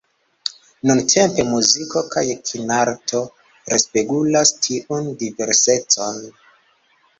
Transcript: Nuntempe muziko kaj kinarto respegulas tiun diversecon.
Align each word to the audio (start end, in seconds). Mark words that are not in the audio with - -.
Nuntempe 0.87 1.43
muziko 1.51 2.01
kaj 2.15 2.23
kinarto 2.49 3.21
respegulas 3.75 4.55
tiun 4.67 5.15
diversecon. 5.23 6.21